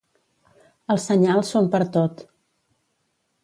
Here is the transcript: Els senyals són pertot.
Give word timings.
Els 0.93 1.05
senyals 1.11 1.53
són 1.57 1.69
pertot. 1.77 2.27